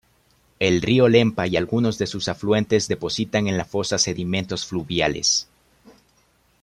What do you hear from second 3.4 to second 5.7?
en la fosa sedimentos fluviales.